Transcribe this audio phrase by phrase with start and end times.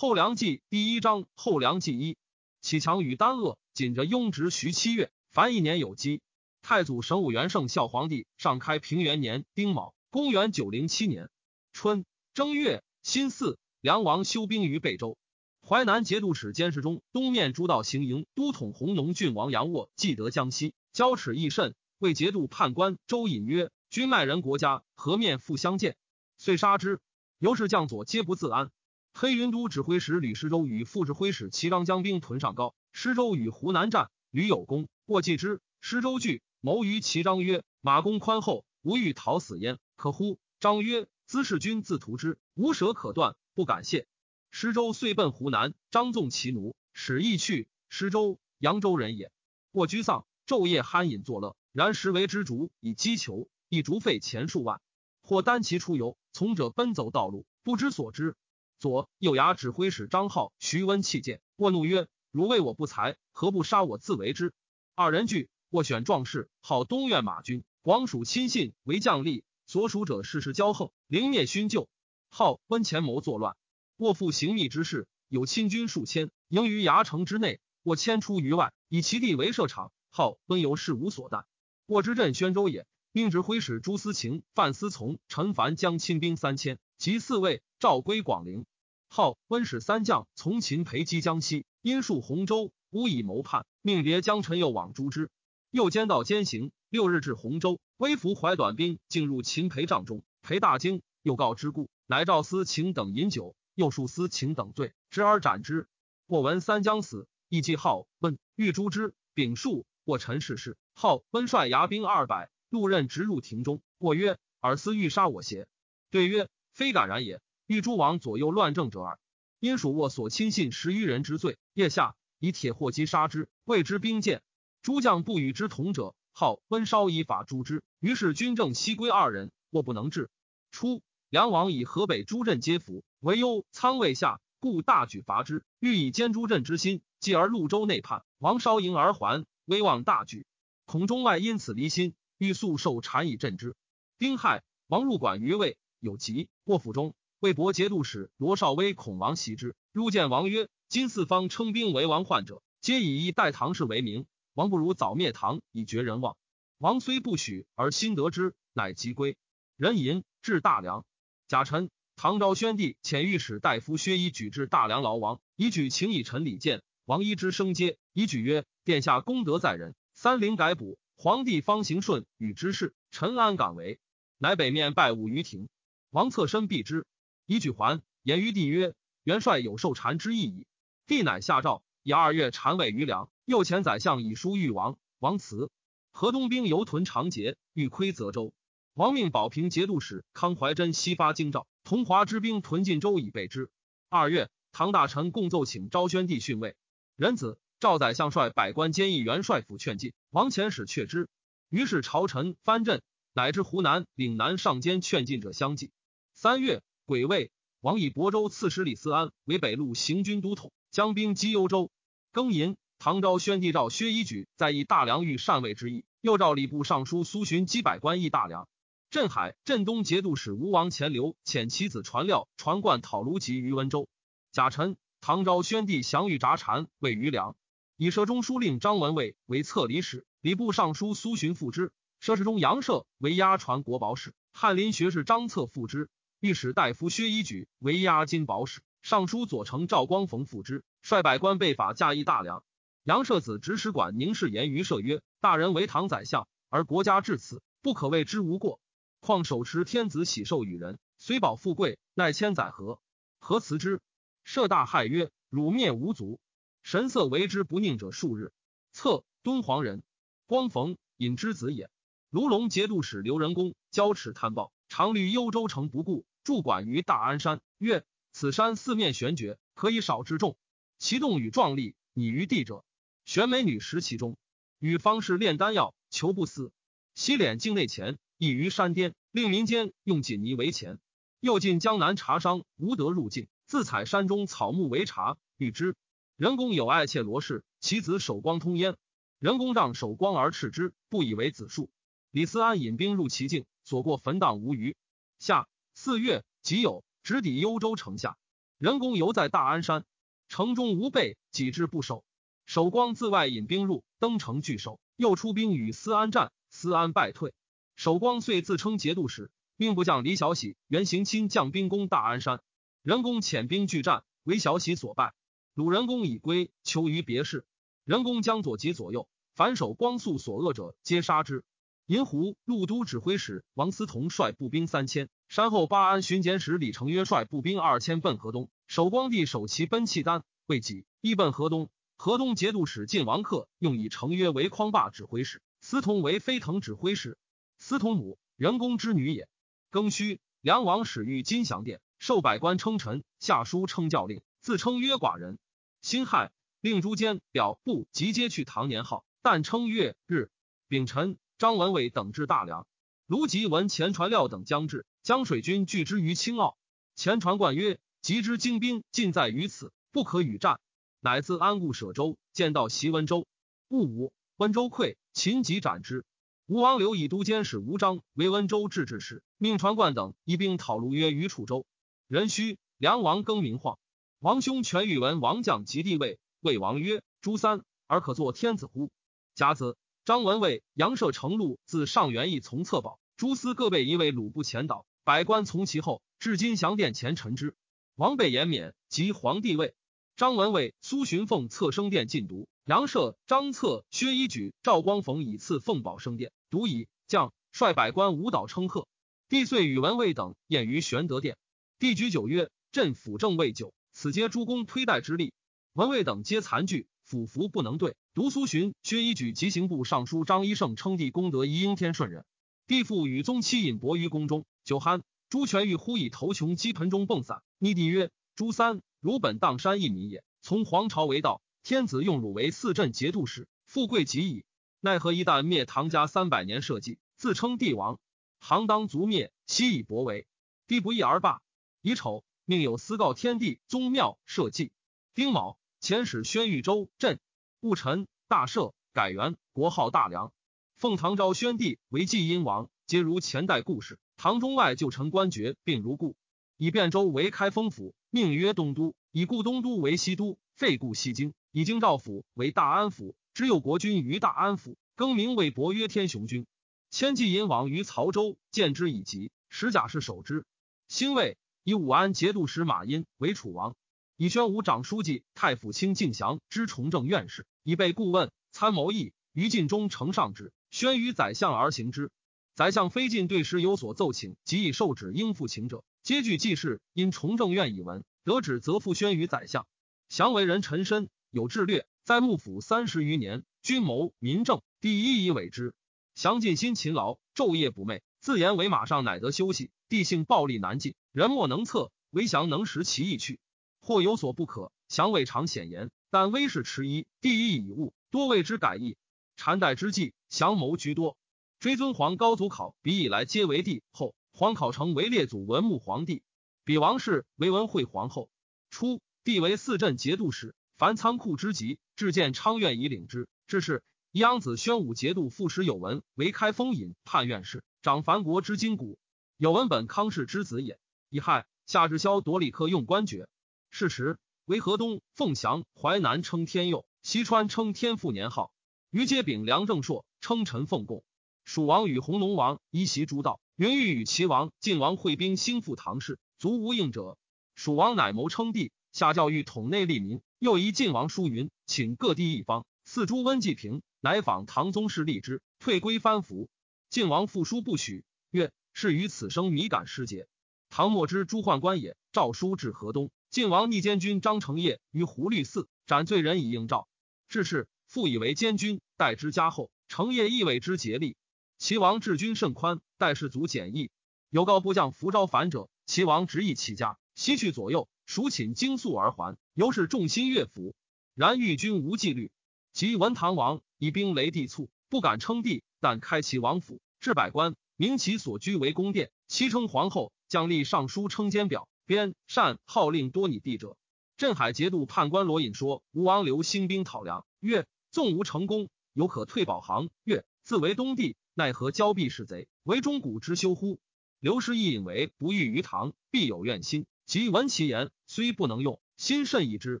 [0.00, 2.16] 后梁记第一章后梁记一，
[2.62, 6.22] 启强与丹鄂，紧着雍直徐七月，凡一年有基。
[6.62, 11.28] 太祖神武元圣孝皇帝上开平元年丁卯，公元九零七年
[11.74, 15.18] 春正月辛巳，梁王休兵于贝州。
[15.60, 25.98] 淮南节度使监视中东面诸道行营都统弘农郡王杨沃既得江西，交齿益甚，为节度判官周隐曰：“君卖人国家，何面复相见？”
[26.40, 27.00] 遂杀之。
[27.38, 28.70] 由是将佐皆不自安。
[29.12, 35.60] 黑云都指挥使吕师周与副指挥使齐章将兵屯上高，师周与湖南战，吕有功，过继之。
[35.80, 44.06] 师周惧，谋于齐章曰：“马公宽厚，无欲讨死焉，可乎？”章曰：“兹是君自图之，无舌可断，不敢谢。”
[44.50, 47.68] 施州遂奔湖南，张纵其奴，使意去。
[47.88, 49.32] 施州扬州人也，
[49.72, 51.56] 过居丧，昼夜酣饮作乐。
[51.72, 54.80] 然时为之竹以击球，一竹费钱数万。
[55.22, 58.36] 或单骑出游，从者奔走道路，不知所之。
[58.80, 64.54] 左右牙指挥使张浩、徐温弃剑，卧怒曰：“汝为我不才，何不杀我自为之？”
[64.96, 71.90] 二人惧，卧选壮士，号东院马军，广属亲信为将吏，所属者事事骄横，凌灭勋旧。
[72.30, 73.54] 号温前谋作乱。
[73.98, 77.60] 卧父行密之事，有亲军数千，营于牙城之内。
[77.82, 79.92] 卧迁出于外，以其地为设场。
[80.08, 81.44] 号温由是无所惮。
[81.84, 88.66] 卧之镇宣州也，命指挥使朱思勤、范思从、陈凡将亲兵三千，及四位赵归广陵。
[89.08, 95.30] 号温使三将从秦裴击江西，因戍洪州，无以谋叛，命别将陈又往诛之。
[95.70, 103.56] 又兼道兼行，六日至洪州，微服怀短兵，进入秦裴帐中，裴大惊，又告之故，乃召思秦等饮酒。
[103.76, 105.88] 又数司秦等罪，执而斩之。
[106.28, 109.14] 或闻三将死，亦记号温欲诛之。
[109.32, 113.80] 丙戍或陈氏事，号温率牙兵二百，路任直入庭中。
[113.98, 115.66] 或曰：“尔思欲杀我邪？”
[116.10, 117.40] 对曰：“非敢然也。
[117.70, 119.20] 欲诸王左右乱政者耳。”
[119.60, 124.42] 因属握所亲信十余人之罪，腋下以铁货击杀之，谓之兵谏。
[124.82, 127.84] 诸将不与之同者，号温烧以法诛之。
[128.00, 130.30] 于是军政西归二人，或不能治。
[130.72, 131.00] 初。
[131.28, 135.64] 梁王以河北诸镇皆服，唯忧仓位下，故大举伐之。
[135.78, 138.24] 欲以兼诸镇之心，继而潞州内叛。
[138.38, 140.44] 王稍迎而还，威望大举，
[140.86, 143.76] 恐中外因此离心，欲速受禅以镇之。
[144.18, 147.14] 丁亥，王入馆于魏，有疾，过府中。
[147.40, 154.26] 魏博节度使罗绍威恐王袭之，入见王曰：“今四方称兵为王患者，皆以一代唐氏为名。
[154.52, 156.36] 王不如早灭唐，以绝人望。”
[156.76, 159.38] 王虽不许，而心得之，乃即归。
[159.78, 161.06] 人吟至大梁。
[161.48, 166.82] 贾臣、唐昭宣帝遣御史大夫薛仪举至大梁劳王，以举请以臣礼见。
[167.06, 173.98] 王一之升阶，以举曰：“殿下功德在人，三陵改补，皇帝方行顺与之事，臣安敢为？”
[174.36, 175.70] 乃北面拜武于庭。
[176.10, 177.06] 王侧身避之，
[177.50, 178.94] 以举还言于帝曰
[179.24, 180.68] ：“元帅有受禅之意矣。”
[181.08, 183.28] 帝乃下诏，以二月禅位于梁。
[183.44, 185.68] 右前宰相以书谕王，王辞。
[186.12, 188.54] 河东兵游屯长捷，欲窥泽州。
[188.94, 193.68] 王命保平节度使康怀真西发京兆，同华之兵屯晋州以备之。
[194.08, 196.76] 二月，唐大臣共奏请昭宣帝逊位。
[197.16, 201.28] 仁子赵宰相率百官兼议元帅府劝进，王遣使却之。
[201.68, 205.90] 于是朝臣藩镇乃至湖南岭南上监劝进者相继。
[206.32, 206.80] 三月，
[207.10, 207.50] 癸未，
[207.80, 211.90] 王以亳州刺史李思安为北路行军都统，将兵击幽州。
[212.32, 218.68] 庚寅，唐昭宣帝诏薛一举在议大梁欲禅位之意，又召礼部尚书苏洵击百官议大梁。
[219.10, 224.08] 镇海镇东节度使吴王钱镠遣其子传料传贯讨卢吉于温州。
[224.52, 227.56] 贾臣、唐昭宣帝降御札禅位于梁，
[227.96, 231.90] 以摄中书令张文蔚为策礼使，礼部尚书苏洵副之，
[232.20, 236.08] 摄事中杨涉为押传国宝使，翰林学士张策副之，
[236.40, 242.64] 御史大夫薛一举为押金宝使，尚书左丞赵光逢副之，率百官备法驾议大梁。
[243.04, 248.80] 杨舍子执使馆宁氏言于涉曰：“大人为唐宰相，而国家至此，不可谓之无过。”
[249.20, 253.02] 况手持天子喜寿与人，虽保富贵，奈千载何？
[253.38, 254.00] 何辞之？
[254.42, 256.40] 社大骇曰：“汝灭无足！”
[256.82, 258.50] 神色为之不宁者数日。
[258.92, 260.02] 策敦煌人，
[260.46, 261.90] 光逢尹之子也。
[262.30, 267.60] 卢龙节度使刘仁恭交齿贪暴，常虑幽州城不顾，驻馆于大安山。
[267.78, 268.04] 曰
[268.34, 270.56] ：“此山四面悬绝，可以少之众。
[270.98, 272.84] 其动与壮丽，拟于地者，
[273.24, 274.36] 玄美女食其中，
[274.80, 276.72] 与方士炼丹药，求不死。
[277.14, 280.98] 洗脸境内前。”异于山巅，令民间用锦泥为钱。
[281.38, 285.94] 又进江南茶商无得入境，自采山中草木为茶，欲之。
[286.36, 288.96] 人工有爱妾罗氏，其子守光通焉。
[289.38, 291.92] 人工仗守光而斥之，不以为子数。
[292.32, 294.96] 李思安引兵入其境，所过焚荡无余。
[295.38, 295.68] 下
[296.02, 298.38] 四月己酉，直抵幽州城下。
[298.78, 300.06] 人公犹在大安山，
[300.48, 302.24] 城中无备，己之不守。
[302.64, 307.52] 守光自外引兵入，登城拒守，又出兵与思安战，思安败退。
[307.96, 312.62] 守光遂自称节度使，命部将李小喜、袁行钦将兵攻大安山，
[313.02, 315.34] 人公遣兵拒战，为小喜所败。
[315.74, 317.66] 鲁人公已归，求于别室。
[318.04, 321.62] 人公将左及左右，反守光速所恶者，皆杀之。
[322.06, 328.70] 银湖路都指挥使王思同率步兵三千，山后巴安巡检使李成约率步兵二千奔河东。
[328.86, 331.90] 守光帝守其奔契丹，未几，亦奔河东。
[332.16, 337.36] 河东节度使晋王克用以成约为匡霸指挥使，司同为飞腾指挥使。
[337.78, 339.48] 司同母人公之女也。
[339.90, 345.58] 庚戌，梁王使御金祥殿，受百官称臣，下书称教令，自称曰寡人。
[346.00, 350.48] 辛亥，令诸监表部即接去唐年号，但称月日。
[350.86, 351.38] 丙辰。
[351.58, 352.86] 张文伟等至大梁，
[353.26, 356.76] 卢吉闻前传料等将至， 江水军拒之于青坳。
[357.14, 360.80] 前传冠曰：“及之精兵尽在于此，不可与战。”
[361.20, 363.46] 乃自安固舍州，见到袭温州。
[363.88, 366.24] 戊午，温州溃，秦即斩之。
[366.66, 371.84] 吴王刘以都监使吴章为温州治治使，命传冠等一兵讨卢曰于楚州。
[372.26, 373.98] 壬戌，梁王更名晃。
[374.38, 379.10] 王兄权欲闻王将及帝位，魏王曰：“诸三而可作天子乎？”
[379.54, 379.98] 甲子。
[380.26, 387.74] 张文蔚、杨舍成禄自上元义从侧保，诸司各备一位鲁部前导，百官从其后，至金祥殿前陈之。
[388.16, 389.94] 王被延免，即皇帝位。
[390.36, 399.06] 张文蔚、苏洵奉侧升殿进读，杨舍、张策、薛一举、赵光逢以次凤宝升殿，独以将率百官舞蹈称贺。
[399.48, 401.58] 帝遂与文蔚等宴于玄德殿。
[401.98, 405.52] 帝举酒曰：“朕辅政未久，此皆诸公推戴之力。”
[405.92, 407.06] 文蔚等皆残惧。
[407.22, 412.44] 府服不能对，独苏洵、薛一举及刑部尚书张一胜称帝功德宜应天顺人。
[412.88, 417.62] 帝父与宗妻隐薄于宫中，酒酣，朱全欲忽以头穷鸡盆中迸散。
[417.78, 424.64] 逆帝曰：“朱三，汝本砀山一民也，从皇朝为道，天子用汝为四镇节度使，富贵极矣。
[425.00, 428.18] 奈何一旦灭唐家三百年社稷，自称帝王？
[428.60, 430.46] 唐当族灭，悉以薄为。
[430.86, 431.60] 帝不义而罢。
[432.02, 434.92] 乙丑，命有司告天地宗庙社稷。
[435.34, 435.76] 丁卯。
[436.02, 437.38] 遣使宣豫州镇
[437.80, 440.50] 戊辰大赦，改元，国号大梁。
[440.96, 444.18] 奉唐昭宣帝为继阴王，皆如前代故事。
[444.42, 446.34] 唐中外旧臣官爵并如故。
[446.78, 456.66] 以汴州为开封府，命曰东都；以故东都为西都，废故西京；以京兆府为大安府，知有国君于大安府，更名为伯曰天雄君。
[457.10, 460.64] 迁继阴王于曹州，见之以疾，使甲士守之。
[461.06, 463.94] 兴魏，以武安节度使马殷为楚王。
[464.38, 469.34] 以宣武长书记、太府卿敬祥之崇政院士，以备顾问、参谋议。
[469.52, 472.30] 于晋中呈上旨，宣于宰相而行之。
[472.80, 477.02] 宰相非晋对时有所奏请，即以受旨应付请者，皆具记事。
[477.12, 479.86] 因崇政院以闻，得旨则复宣于宰相。
[480.30, 485.92] 祥为人臣深，有智略，在幕府三十余年，军谋民政，第一以委之。
[486.34, 489.90] 祥尽心勤劳，昼夜不寐，自言为马上乃得休息。
[490.08, 493.60] 地性暴力难尽，人莫能测，唯祥能识其意去。
[494.00, 499.18] 或有所不可，祥未尝显言，但威势迟疑，第一以物，多为之改易。
[499.54, 501.36] 禅代之际，降谋居多。
[501.80, 504.34] 追尊皇高祖考，比以来皆为帝后。
[504.52, 506.42] 皇考成为列祖文穆皇帝，
[506.84, 508.50] 比王氏为文惠皇后。
[508.90, 513.48] 初，帝为四镇节度使，凡仓库之急，至建昌院以领之。
[513.66, 519.18] 至是，央子宣武节度副使有文为开封尹判院事，掌凡国之金谷。
[519.56, 520.98] 有文本康氏之子也。
[521.30, 523.48] 乙亥，夏至萧夺礼科用官爵。
[523.90, 528.70] 是时，为河东、凤翔、淮南称天佑，西川称天父年号。
[529.08, 531.24] 于皆秉梁正朔称臣奉贡。
[531.64, 537.38] 蜀王与弘农王依袭诸道，云欲与齐王、晋王会兵兴复唐氏，足无应者。
[537.74, 540.40] 蜀王乃谋称帝，下教育统内利民。
[540.58, 546.68] 又疑晋王书云，请各地一方，四诸温季平，乃访唐宗室立之，退归藩服。
[547.08, 550.48] 晋王复书不许，曰：是于此生米感失节。
[550.90, 552.16] 唐末之诸宦官也。
[552.32, 553.30] 诏书至河东。
[553.50, 557.08] 晋王逆监军张承业于胡律寺斩罪人以应诏，
[557.48, 559.90] 至是复以为监军，待之加厚。
[560.06, 561.36] 承业亦为之竭力。
[561.80, 564.10] 齐王治军甚宽，待士卒简易。
[564.50, 570.94] 有告部将伏招反者，齐王执意其家，西去左右，蜀寝惊粟而还，由是众心悦服。
[571.34, 572.52] 然欲君无纪律，
[572.92, 581.88] 及闻唐王以兵雷地促，不敢称帝，但开齐王府，置百官，名其所居为宫殿，其称皇后，将立尚书称监表。
[582.04, 583.96] 编善号令多拟地者，
[584.36, 590.10] 镇海节度判官罗隐说：吴王留兴兵讨梁，曰：纵无成功，犹可退保行。
[590.24, 594.00] 曰：自为东帝，奈何交臂是贼，为中古之休乎？
[594.38, 600.00] 刘师亦引为不遇于唐，必有怨心，即闻其言，虽不能用，心甚异之。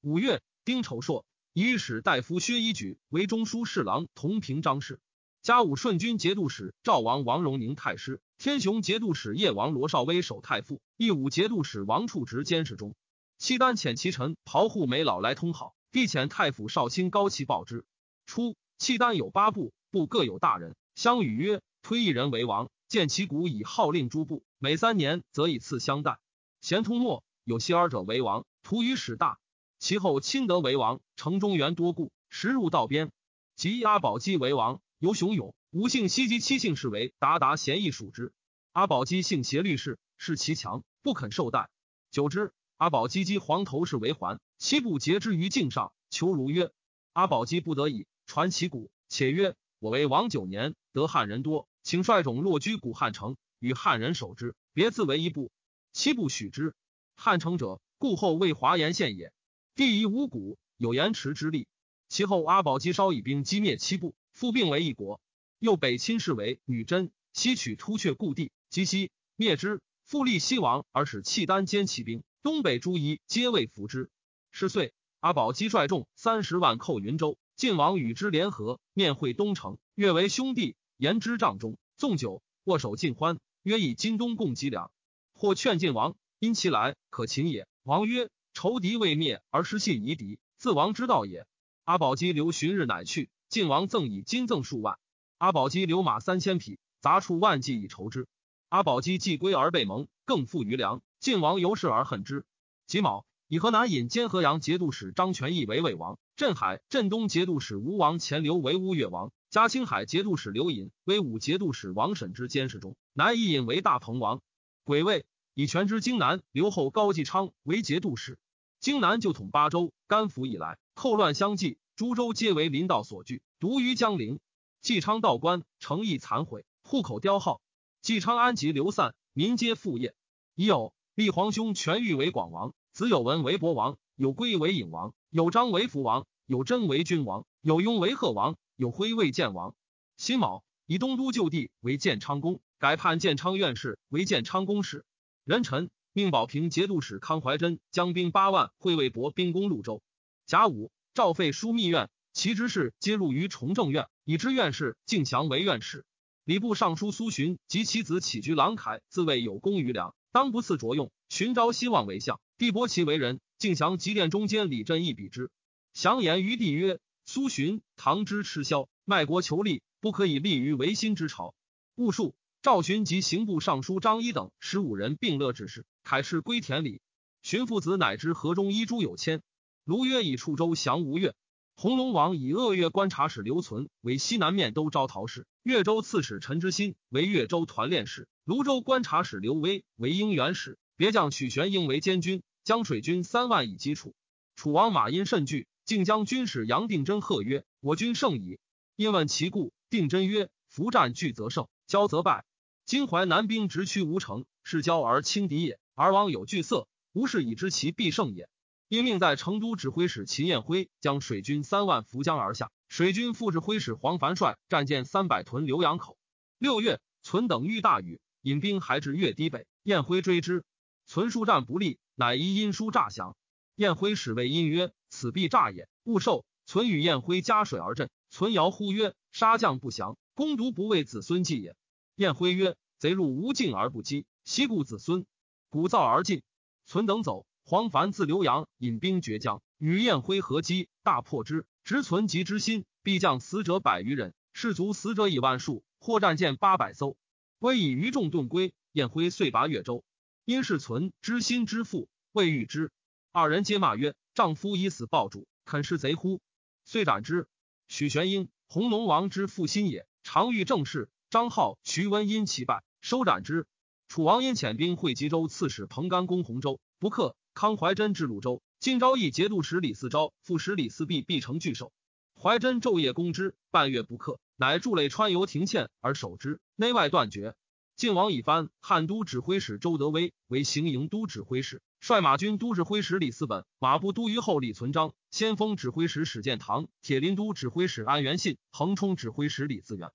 [0.00, 5.00] 五月，丁丑朔，以史大夫薛一举为中书侍郎，同平章事。
[5.42, 12.94] 加武顺军节度使赵王王荣宁太师，天雄节度使叶王罗绍威守太傅，义武节度使王处直监视中。
[13.36, 17.84] 契丹遣其臣袍户梅老来通好，必遣太府少卿高齐报之。
[18.26, 26.18] 初，契丹有八部，部各有大人，相与曰：“推一人为王，见其鼓以号令诸部，每三年则以次相待。”
[26.60, 29.38] 咸通末有希尔者为王，徒于使大。
[29.78, 33.12] 其后亲德为王，城中原多故，时入道边。
[33.56, 38.34] 及阿保机为王，由雄勇，吴姓西及七姓氏为达达贤义属之。
[38.72, 41.70] 阿保机姓协律氏，是其强，不肯受代。
[42.10, 42.52] 久之。
[42.76, 46.70] 阿保机击黄头氏为环，七部截之于境上，求如曰
[47.14, 55.50] ：“阿保机不得已，传其鼓，且曰：我为王九年，得汉人多，请率种落居古汉城，与汉人守之，别自为一部。
[55.94, 56.74] 七部许之。
[57.16, 59.32] 汉城者，故后为华严县也。
[59.74, 61.66] 地夷五谷，有延迟之力。
[62.10, 65.18] 其后阿保机稍以兵击灭七部，复并为一国。
[65.58, 74.10] 又北侵氏为女真，西取突厥故地，及西灭之，复立西王，而使契丹兼骑兵。”东北诸夷皆未服之。
[74.50, 84.90] 是岁，阿保机率众三十万寇云州，晋王与之联合，面会东城，约为兄弟，言之帐中，纵酒，握手尽欢，约以金东共几两。
[85.34, 87.68] 或劝晋王，因其来可擒也。
[87.82, 91.46] 王曰：仇敌未灭而失信夷敌，自王之道也。
[91.84, 94.98] 阿保机留旬日乃去，晋王赠以金赠数万。
[95.36, 98.26] 阿保机留马三千匹，杂畜万计以酬之。
[98.70, 101.02] 阿保机既归而被蒙，更负余粮。
[101.18, 102.46] 晋王由是而恨之。
[102.86, 112.96] 己卯，以河南尹兼河阳节度使张全义为魏王，镇海、镇东节度使吴王钱刘为乌越王，加青海节度使刘隐为武节度使王审之监视中。
[113.12, 114.40] 南夷尹为大鹏王。
[114.82, 118.38] 癸未，以权之荆南刘后高继昌为节度使。
[118.78, 124.40] 荆南就统八州，甘服以来，寇乱相继，诸州皆为林道所据，独于江陵。
[124.80, 127.60] 继昌道官，诚意残毁，户口凋耗。
[128.00, 130.14] 继昌安吉流散，民皆复业。
[130.54, 130.94] 已有。
[131.14, 139.74] 立皇兄全欲为广王，子有文为博王，有归为隐王，有张为福王，有真为君王，有雍为贺王，有辉为建王。
[140.18, 145.06] 辛卯，以东都旧地为建昌宫，改判建昌院士为建昌公使。
[145.44, 150.02] 壬辰，命保平节度使康怀真将兵八万会魏博兵攻潞州。
[150.44, 156.04] 甲午，诏废枢密院，其职事皆入于崇政院，以知院士敬祥为院士。
[156.44, 160.14] 礼部尚书苏洵及其子起居郎凯自谓有功于良。
[160.30, 162.38] 当不赐着用，寻朝希望为相。
[162.58, 165.50] 帝伯其为人，敬降极殿中间李振义比之。
[165.92, 171.54] 降言于帝曰：“苏洵，唐之吃枭，卖国求利，不可以立于维新之朝。”
[171.94, 175.84] 戊戌，赵洵及刑部尚书张一等十五人并乐之事。
[176.02, 177.02] 凯氏归田里。
[177.42, 179.42] 荀父子乃知河中一诸有谦。
[179.84, 181.34] 卢曰以处州降吴越。
[181.76, 194.14] 红龙王以鄂越观察使刘存为西南面都招讨使，越州刺史陈之新为越州团练使，泸州观察使刘威为应元使，别将许玄应为监军，江水军三万以击楚。
[194.54, 198.58] 楚王马殷甚惧，竟将军使杨定真贺曰：“我军胜矣。”
[198.96, 202.44] 因问其故，定真曰：“夫战惧则胜，骄则败。
[202.84, 208.48] 今淮南兵直趋吴城，是骄而轻敌也，而王有惧色，吾是以知其必胜也。”
[208.88, 216.18] 因命在成都指挥使秦彦辉将水军三万浮江而下，水军副指挥使黄凡帅战舰三百屯浏阳口。
[216.58, 220.64] 六月，存等遇大雨，引兵还至越堤北，彦辉追之，
[221.12, 223.34] 存数战不利，乃依因书诈降。
[223.74, 231.74] 燕辉使谓因曰：“此必诈也，勿受。”存与燕辉加水而阵，存摇呼曰：“杀将不降，攻独不为子孙计也。”
[232.14, 235.26] 燕辉曰：“贼入无境而不击，惜故子孙，
[235.68, 236.44] 鼓噪而进。”
[236.86, 237.44] 存等走。
[237.64, 241.66] 黄凡自浏阳引兵绝江，与燕辉合击，大破之。
[241.82, 247.16] 执存及之心，必将死者百余人，士卒死者以万数，获战舰八百艘。
[247.58, 248.72] 威以余众遁归。
[248.92, 250.04] 燕辉遂拔越州。
[250.44, 252.90] 因是存知心之父，未遇之。
[253.32, 256.40] 二人皆骂曰：“丈夫以死报主，肯是贼乎？”
[256.84, 257.46] 遂斩之。
[257.88, 261.08] 许玄英，弘农王之父心也，常遇政事。
[261.28, 263.66] 张浩、徐温因其败，收斩之。
[264.08, 267.36] 楚王因遣兵会吉州刺史彭干攻洪州，不克。
[267.54, 271.92] 康怀真至潞州，今昭义节度使李嗣昭副使李嗣弼必成拒守。
[272.40, 277.54] 怀真昼夜攻之，半月不克，乃筑垒川游亭堑而守之，内外断绝。
[278.00, 290.12] 晋王以藩汉都指挥使周德威为行营都指挥使，率马军都指挥使李嗣本、马步都虞候李存璋、先锋指挥使史建堂、铁林都指挥使安元信、横冲指挥使李自远。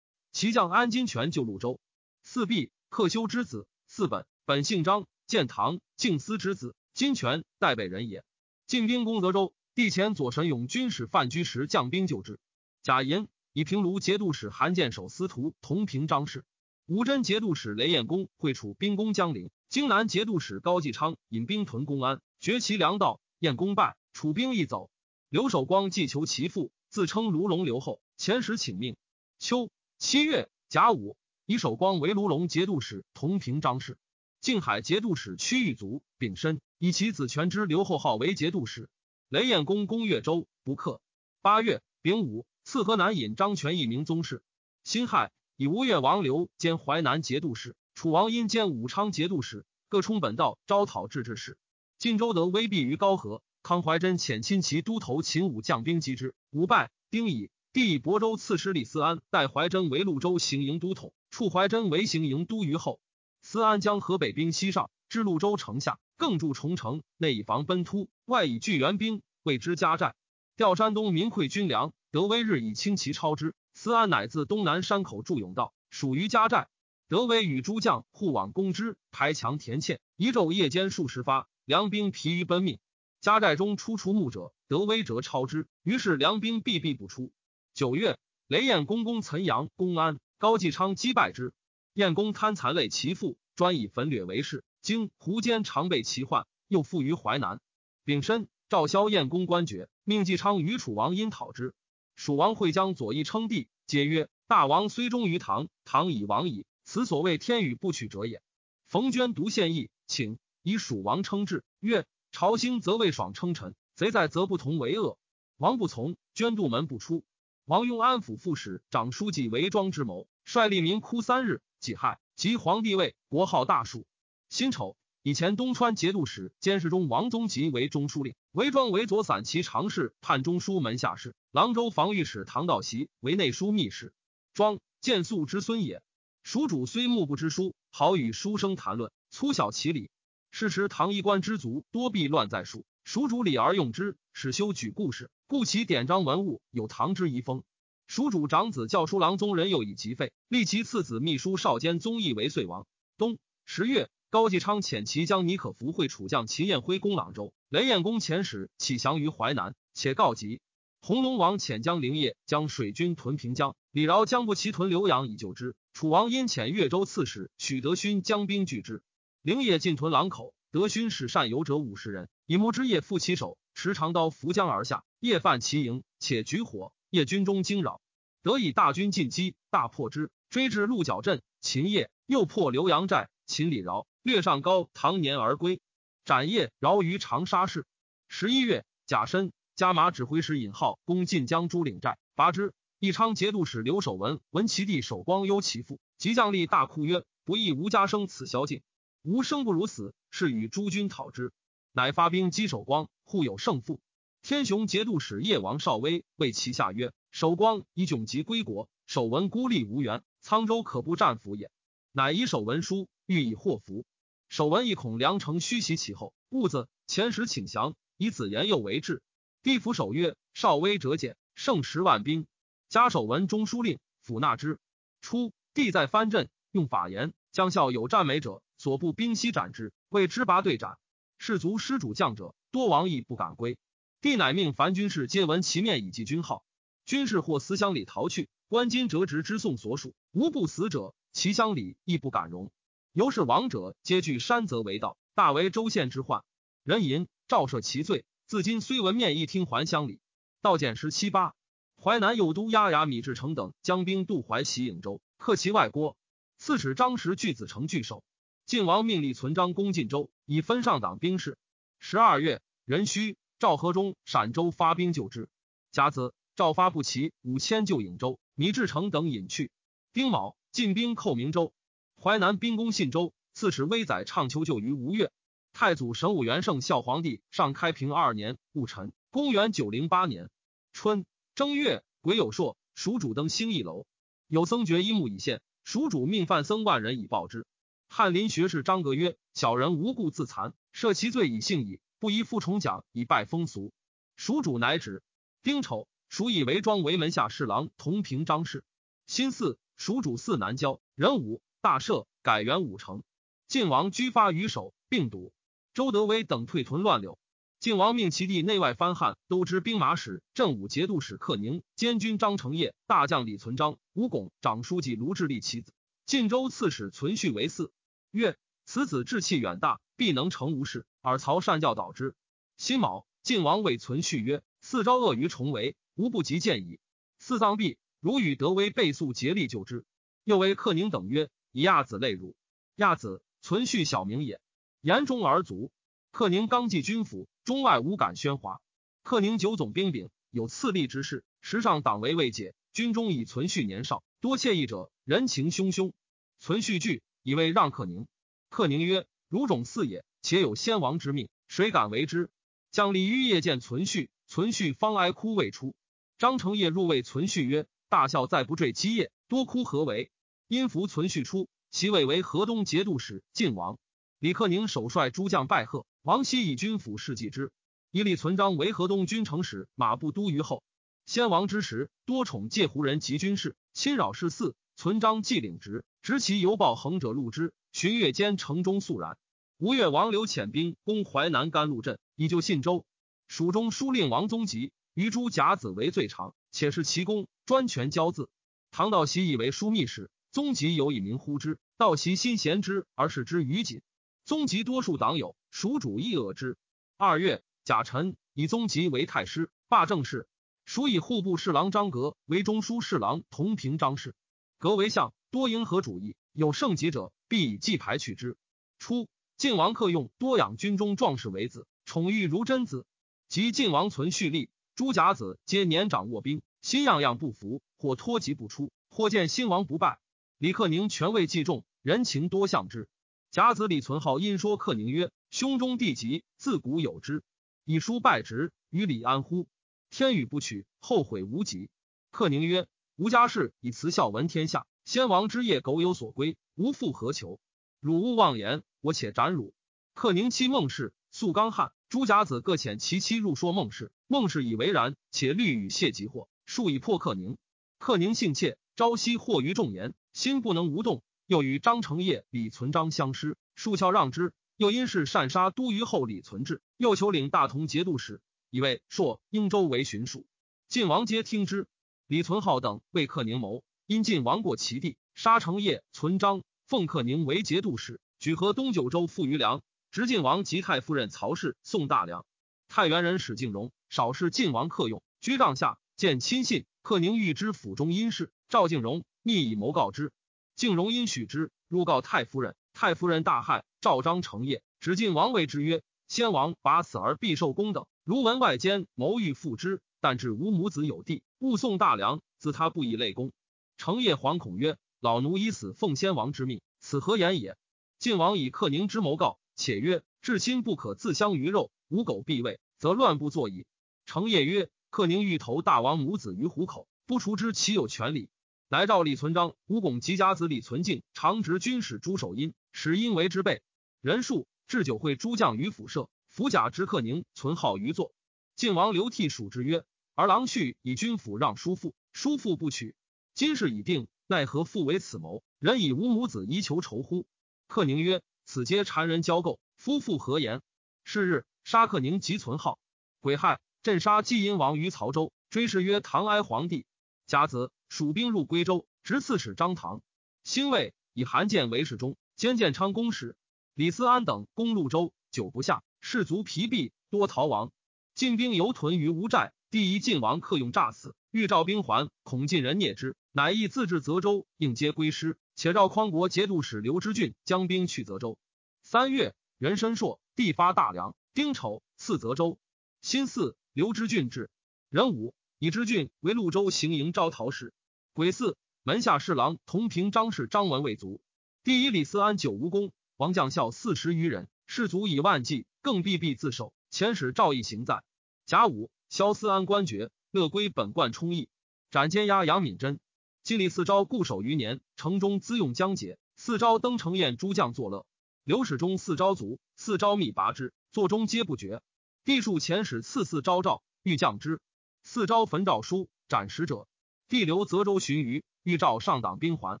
[0.30, 1.80] 骑将安金泉救潞州。
[2.22, 8.22] 四弼，克修之子；嗣本，本姓张，建堂敬思之子，金泉代北人也。
[8.68, 12.38] 进兵攻泽州，帝前左神勇军使范居时将兵救之。
[12.84, 16.44] 贾银以平卢节度使韩建守司徒同平章事。
[16.88, 23.20] 吴真节度使雷彦公会楚兵攻江陵，荆南节度使高继昌引兵屯公安，绝其粮道。
[23.40, 24.88] 燕公败，楚兵亦走。
[25.28, 28.96] 刘守光既求其父，自称卢龙刘后，遣使请命。
[29.40, 33.98] 秋七月甲午，以守光为卢龙节度使，同平章事。
[34.40, 38.88] 靖海节度使屈玉卒丙申，以其子权之刘后号为节度使。
[39.28, 41.00] 雷彦公攻越州，不克。
[41.42, 44.40] 八月丙午，赐河南尹张权一名宗室。
[44.84, 51.56] 辛亥，以吴越王刘兼淮南节度使，楚王因兼武昌节度使，各充本道招讨制置使。
[51.98, 56.90] 晋州得威避于高河，康怀真遣亲骑都头秦武将兵击之，武败。
[57.10, 63.00] 丁乙，帝以亳州刺史李思安代怀真为潞州行营都统，处怀真为行营都虞候。
[63.40, 70.14] 思安将河北兵西上，至潞州城下，更筑重城，内以防奔突，外以聚援兵，为之加寨。
[70.54, 73.54] 调山东民馈军粮，德威日以轻骑超之。
[73.76, 76.68] 思安乃自东南山口筑甬道，属于家寨。
[77.08, 81.46] 德威与诸将互往攻之，排墙填堑，一昼夜间数十发。
[81.66, 82.78] 梁兵疲于奔命，
[83.20, 87.32] 家寨中出除木者，得威者超之，于是梁兵必必不出。
[87.74, 88.16] 九月，
[88.46, 91.52] 雷彦公攻岑阳、公安，高继昌击败之。
[91.92, 94.64] 彦公贪残累其父，专以焚掠为事。
[94.80, 97.60] 经胡坚常被其患，又附于淮南。
[98.06, 101.74] 丙申，赵萧彦公官爵，命继昌与楚王因讨之。
[102.16, 106.64] 蜀王会将左翼称帝，皆曰：“大王虽忠于唐，唐以亡矣。
[106.82, 108.42] 此所谓天与不取者也。”
[108.88, 110.38] 冯娟独献议，请。
[110.62, 115.18] 以蜀王称制，曰：“朝兴则为爽称臣，贼在则不同为恶。”
[115.58, 117.22] 王不从，捐杜门不出。
[117.66, 121.60] 王用安抚副使、长书记为庄之谋，率吏民哭三日。
[121.78, 124.06] 己亥，即皇帝位，国号大树。
[124.48, 124.96] 辛丑，
[125.26, 134.12] 以前东川节度使监视中王宗吉为中书令，韦庄为左散骑常侍、判中书门下士，郎州防御使唐道习为内书密使。
[134.54, 136.00] 庄见素之孙也。
[136.44, 140.10] 蜀主虽目不知书，好与书生谈论，粗小其理。
[140.52, 147.64] 是时，唐衣冠之族多避乱在蜀，蜀主礼而用之，使修举故事，故其典章文物有唐之遗风。
[148.06, 152.86] 蜀主长子教书郎宗人又以疾废，立其次子秘书少监宗义为遂王。
[153.18, 160.60] 冬十月，高继昌遣其将尼可福会楚将秦彦辉攻朗州，雷彦公遣使起降于淮南，且告急。
[161.00, 165.76] 弘农王遣将灵业将水军屯平江，李饶将不齐屯浏阳以救之。
[165.92, 169.00] 楚王因遣越州刺史许德勋将兵拒之。
[169.42, 178.00] 灵业进屯狼口，德勋使善游者五十人，以木之叶负其手，持长刀扶江而下，夜犯其营，且举火，夜军中惊扰，
[178.42, 185.80] 得以大军进击，大破之，追至鹿角镇，秦业又破浏阳寨，秦李饶略上高唐年而归，
[186.24, 187.86] 斩业饶于长沙市。
[188.26, 192.74] 十一月，甲申，加马指挥使尹浩攻晋江朱岭寨，拔之。
[192.98, 198.82] 义昌节度使刘守文闻其弟守光忧其父，即将立大哭曰：“不义吴家生此宵禁。”
[199.22, 201.52] 吾生不如死，是与诸军讨之，
[201.92, 204.00] 乃发兵击守光，互有胜负。
[204.42, 211.70] 天雄节度使叶王少威谓其下曰：“守光以窘急归国，守文孤立无援，沧州可不战俘也。”
[212.10, 214.04] 乃以守文书，欲以祸福。
[214.48, 219.22] 守文亦恐梁城虚袭其后，兀自遣使请降，以子言又为质。
[219.62, 222.46] 帝府守曰：“少威折简，胜十万兵，
[222.88, 224.78] 加守文中书令，抚纳之。”
[225.20, 228.62] 初，帝在藩镇，用法言，将校有战美者。
[228.78, 230.98] 所部兵西斩之，谓之拔对斩。
[231.38, 233.78] 士卒失主将者多亡，亦不敢归。
[234.20, 236.64] 帝乃命凡军士皆闻其面以记军号。
[237.04, 241.14] 军士或思乡里逃去，官金折直之送所属，无不死者。
[241.32, 242.70] 其乡里亦不敢容。
[243.16, 246.44] 由是亡者皆据山泽为道，大为州县之患。
[246.84, 248.26] 人吟赵赦其罪。
[248.44, 250.20] 自今虽闻面，亦听还乡里。
[250.60, 251.54] 道减十七八。
[251.96, 256.14] 淮南右都押牙米志成等将兵渡淮袭颍州，克其外郭。
[256.58, 258.22] 刺史张实据子成据守。
[258.66, 261.56] 晋王命立存章攻晋州，以分上党兵士。
[261.98, 265.48] 十二月，壬戌，赵和中陕州发兵救之。
[265.90, 269.70] 甲子，赵发不齐五千救颍州，米志成等引去。
[270.12, 271.72] 丁卯，晋兵寇明州。
[272.20, 275.30] 淮南兵攻信州，刺史威载畅求救于吴越。
[275.72, 280.48] 太祖神武元圣孝皇帝上开平二年戊辰，公元九零八年
[280.94, 284.06] 春正月，癸酉朔，蜀主登兴义楼，
[284.48, 287.66] 有僧觉一木以献，蜀主命犯僧万人以报之。
[288.08, 293.92] 翰林学士张格曰：“小人无故自残，赦其罪以幸矣，不宜复重奖以拜风俗。”
[294.36, 295.22] 蜀主乃止。
[295.62, 298.84] 丁丑，蜀以为庄为门下侍郎，同平章事。
[299.26, 303.22] 辛巳，蜀主四南郊，壬午，大赦，改元武成。
[303.68, 305.52] 晋王居发于首，并堵。
[305.94, 307.38] 周德威等退屯乱柳。
[307.78, 315.92] 晋王命其弟内外藩汉都知兵马使、镇武节度使克宁、监军张承业、大将李存璋、吴拱、长书记卢志立其子。
[316.26, 317.90] 晋州刺史存续为嗣。
[318.32, 321.06] 曰：此子志气远大，必能成无事。
[321.20, 322.34] 尔曹善教导之。
[322.76, 326.98] 辛卯，晋王谓存续曰：四招恶于重围，无不及见矣。
[327.38, 330.04] 四葬毕，如与德威备速竭力救之。
[330.42, 332.56] 又为克宁等曰：以亚子类汝。
[332.94, 334.62] 亚子，存续小名也。
[335.02, 335.92] 言中而卒。
[336.30, 337.50] 克宁刚继军府。
[337.64, 338.80] 中外无敢喧哗。
[339.22, 342.74] 克宁九总兵柄，有次立之事，时上党为未解。
[342.94, 346.14] 军中以存续年少，多惬意者，人情汹汹。
[346.60, 348.26] 存续惧，以为让克宁。
[348.70, 352.48] 克宁曰：“汝种四也，且有先王之命，谁敢为之？”
[352.90, 355.94] 将李于夜见存续，存续方哀哭未出。
[356.38, 360.30] 张承业入谓存续曰：“大笑再不坠基业，多哭何为？”
[360.68, 363.44] 因符存续出，其位为河东节度使。
[363.52, 363.98] 晋王
[364.40, 366.06] 李克宁首率诸将拜贺。
[366.22, 367.70] 王熙以军府事祭之，
[368.10, 370.82] 以李存璋为河东军城使、马步都虞候。
[371.24, 374.74] 先王之时，多宠介胡人及军事，侵扰事四。
[374.96, 377.74] 存璋既领职，执其犹报横者录之。
[377.92, 379.36] 旬月间，城中肃然。
[379.78, 383.04] 吴越王刘遣兵攻淮南甘露镇，以救信州。
[383.46, 388.48] 蜀中书令王宗吉于诸甲子为最长，且是其功，专权骄恣。
[388.90, 391.78] 唐道习以为枢密使，宗吉有以名呼之。
[391.98, 394.00] 道其心贤之，而视之于谨。
[394.46, 395.54] 宗吉多数党友。
[395.70, 396.78] 蜀主亦恶之。
[397.18, 400.48] 二月，贾臣以宗吉为太师，罢政事。
[400.86, 404.34] 蜀以户部侍郎张格为中书侍郎，同平张氏。
[404.78, 408.56] 格为相，多迎合主义，有盛极者，必以祭牌取之。
[408.98, 413.04] 初，晋王克用多养军中壮士为子，宠育如真子。
[413.50, 420.18] 及晋王存蓄力，诸甲子皆年长卧兵，心样样不服，或脱籍不出，或见新王不拜。
[420.58, 423.10] 李克宁权位既重，人情多向之。
[423.50, 425.30] 甲子李存浩因说克宁曰。
[425.50, 427.42] 兄中弟疾，自古有之。
[427.84, 429.68] 以书拜职，与李安乎？
[430.08, 431.90] 天与不取，后悔无及。
[432.30, 437.60] 克宁曰：“吾家事以慈孝闻天下，先王之业苟有所归，无复何求？
[438.00, 439.74] 汝勿妄言，我且斩汝。”
[440.14, 441.92] 克宁妻孟氏，素刚悍。
[442.08, 447.58] 诸甲子各遣其妻入说孟氏，孟氏以为然，且虑与谢吉祸，数以破克宁。
[447.98, 451.22] 克宁性怯，朝夕惑于众言，心不能无动。
[451.46, 454.52] 又与张承业、李存璋相失，数翘让之。
[454.76, 460.46] 又因是擅杀都虞后李存志，又求领大同节度使，以为朔英州为巡属。
[460.88, 461.86] 晋王皆听之。
[462.26, 472.44] 李存浩等为克宁谋，因晋王过其地，杀成业、存璋，奉克宁为节度使，举河东九州富余粮，执晋王及太夫人曹氏送大粮。
[472.88, 480.32] 太原人史敬荣少是晋王客用，居帐下见亲信，克宁欲知府中因事，赵敬荣密以谋告之。
[480.74, 482.74] 敬荣因许之，入告太夫人。
[482.92, 493.52] 太夫人大骇，赵章成业，只进王位之曰：“先王拔此而必受公等，如闻外间谋欲复之，但至无母子有弟，勿送大梁，自他不以累功。”
[493.96, 497.76] 成业惶恐曰：“老奴以死奉先王之命，此何言也？”
[498.18, 503.86] 晋王以克宁之谋告，且曰：“至亲不可自相于肉，无狗必位，则乱不作矣。”
[504.26, 508.50] 成业曰：“克宁欲投大王母子于虎口，不除之，岂有权利？”
[508.88, 512.72] 来召李存璋、吴拱及家子李存敬，常执军使朱守殷。
[512.92, 513.82] 使殷为之备，
[514.20, 518.32] 人数置酒会诸将于府舍，伏甲执克宁，存号于座。
[518.76, 520.04] 晋王刘悌属之曰
[520.36, 523.16] ：“儿郎婿以军府让叔父，叔父不取。
[523.54, 525.64] 今事已定，奈何复为此谋？
[525.80, 527.44] 人以无母子宜求仇乎？”
[527.88, 530.80] 克宁曰：“此皆谗人交构，夫妇何言？”
[531.24, 533.00] 是日，杀克宁及存号。
[533.40, 537.04] 癸亥，镇杀季阴王于曹州，追谥曰唐哀皇帝。
[537.48, 540.22] 甲子，蜀兵入归州，直刺史张唐。
[540.64, 542.36] 兴魏，以韩建为侍中。
[542.56, 543.54] 兼建昌公使
[543.92, 547.92] 李思安等攻潞州，久不下，士卒疲弊，多逃亡。
[548.34, 549.72] 晋兵犹屯于吴寨。
[549.90, 555.58] 第一晋王克用诈死，欲召兵还，恐晋人蹑之，乃意自至泽州，应接归师。
[555.74, 558.58] 且召匡国节度使刘知俊将兵去泽州。
[559.02, 561.36] 三月，人申朔，地发大梁。
[561.54, 562.78] 丁丑，赐泽州。
[563.20, 564.70] 辛巳，刘知俊至。
[565.10, 567.92] 壬午，以知俊为潞州行营招讨使。
[568.36, 571.40] 癸巳，门下侍郎同平张氏张文未卒。
[571.82, 576.92] 第一李思安九无功，王将校四十余人，士卒以万计，更必必自首。
[577.10, 578.22] 遣使赵义行在
[578.66, 581.70] 甲午，萧思安官爵，乐归本贯充义，
[582.10, 583.20] 斩监押杨敏贞。
[583.62, 586.38] 今李四昭固守余年，城中资用将解。
[586.56, 588.26] 四昭登城宴诸将作乐。
[588.64, 592.02] 刘史中四昭卒，四昭密拔之，座中皆不绝。
[592.44, 594.82] 帝数遣使赐四昭诏，欲降之。
[595.22, 597.08] 四昭焚诏书，斩使者。
[597.48, 600.00] 帝留泽州寻余，欲召上党兵还，